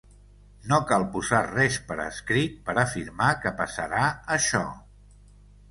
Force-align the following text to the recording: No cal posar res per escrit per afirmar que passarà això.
No 0.71 0.77
cal 0.91 1.05
posar 1.17 1.41
res 1.49 1.77
per 1.91 1.97
escrit 2.07 2.57
per 2.71 2.75
afirmar 2.87 3.29
que 3.45 3.53
passarà 3.61 4.05
això. 4.39 4.65